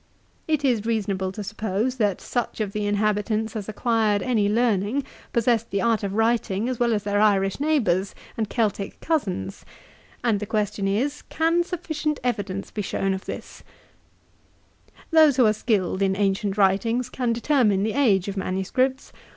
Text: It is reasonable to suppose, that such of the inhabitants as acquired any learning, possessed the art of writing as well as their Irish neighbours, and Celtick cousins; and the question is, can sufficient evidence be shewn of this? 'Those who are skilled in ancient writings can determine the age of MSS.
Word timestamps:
It 0.47 0.65
is 0.65 0.83
reasonable 0.87 1.31
to 1.31 1.43
suppose, 1.43 1.97
that 1.97 2.19
such 2.19 2.59
of 2.59 2.71
the 2.73 2.87
inhabitants 2.87 3.55
as 3.55 3.69
acquired 3.69 4.23
any 4.23 4.49
learning, 4.49 5.03
possessed 5.31 5.69
the 5.69 5.83
art 5.83 6.01
of 6.01 6.15
writing 6.15 6.67
as 6.67 6.79
well 6.79 6.93
as 6.95 7.03
their 7.03 7.21
Irish 7.21 7.59
neighbours, 7.59 8.15
and 8.35 8.49
Celtick 8.49 8.99
cousins; 8.99 9.63
and 10.23 10.39
the 10.39 10.47
question 10.47 10.87
is, 10.87 11.21
can 11.29 11.61
sufficient 11.63 12.19
evidence 12.23 12.71
be 12.71 12.81
shewn 12.81 13.13
of 13.13 13.25
this? 13.25 13.61
'Those 15.11 15.37
who 15.37 15.45
are 15.45 15.53
skilled 15.53 16.01
in 16.01 16.15
ancient 16.15 16.57
writings 16.57 17.07
can 17.07 17.31
determine 17.31 17.83
the 17.83 17.93
age 17.93 18.27
of 18.27 18.35
MSS. 18.35 19.11